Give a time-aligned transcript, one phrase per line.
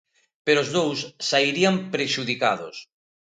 [0.45, 0.99] Pero os dous
[1.29, 2.75] sairían prexudicados.